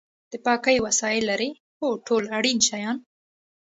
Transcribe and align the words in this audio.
د 0.31 0.33
پاکۍ 0.45 0.77
وسایل 0.85 1.23
لرئ؟ 1.31 1.49
هو، 1.79 1.87
ټول 2.07 2.23
اړین 2.37 2.59
شیان 2.67 2.97